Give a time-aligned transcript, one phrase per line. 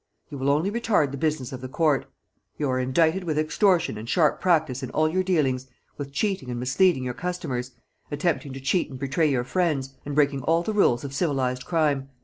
[0.31, 2.07] You will only retard the business of the court.
[2.57, 6.59] You are indicted with extortion and sharp practice in all your dealings, with cheating and
[6.59, 7.73] misleading your customers,
[8.09, 12.09] attempting to cheat and betray your friends, and breaking all the rules of civilised crime.